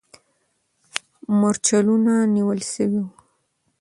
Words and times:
مرچلونه 1.39 2.13
نیول 2.35 2.59
سوي 2.73 2.99
وو. 3.03 3.09